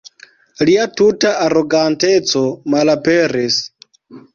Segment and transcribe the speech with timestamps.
[0.69, 2.45] Lia tuta aroganteco
[2.77, 3.65] malaperis.